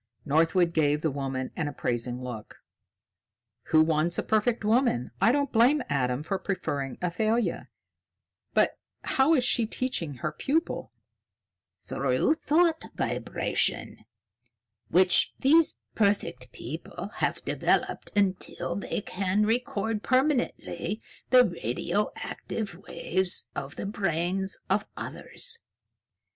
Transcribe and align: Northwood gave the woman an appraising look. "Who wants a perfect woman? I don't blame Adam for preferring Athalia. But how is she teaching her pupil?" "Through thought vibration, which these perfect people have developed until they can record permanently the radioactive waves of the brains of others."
Northwood 0.25 0.73
gave 0.73 1.01
the 1.01 1.11
woman 1.11 1.51
an 1.55 1.67
appraising 1.67 2.23
look. 2.23 2.63
"Who 3.65 3.83
wants 3.83 4.17
a 4.17 4.23
perfect 4.23 4.65
woman? 4.65 5.11
I 5.21 5.31
don't 5.31 5.51
blame 5.51 5.83
Adam 5.89 6.23
for 6.23 6.39
preferring 6.39 6.97
Athalia. 7.03 7.67
But 8.55 8.79
how 9.03 9.35
is 9.35 9.43
she 9.43 9.67
teaching 9.67 10.15
her 10.15 10.31
pupil?" 10.31 10.91
"Through 11.83 12.33
thought 12.33 12.83
vibration, 12.95 13.99
which 14.89 15.35
these 15.39 15.75
perfect 15.93 16.51
people 16.51 17.09
have 17.17 17.45
developed 17.45 18.09
until 18.15 18.75
they 18.75 19.01
can 19.01 19.45
record 19.45 20.01
permanently 20.01 20.99
the 21.29 21.45
radioactive 21.47 22.73
waves 22.89 23.49
of 23.53 23.75
the 23.75 23.85
brains 23.85 24.57
of 24.67 24.87
others." 24.97 25.59